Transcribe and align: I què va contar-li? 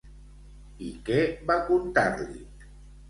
I 0.87 0.87
què 1.09 1.19
va 1.51 1.59
contar-li? 1.71 2.43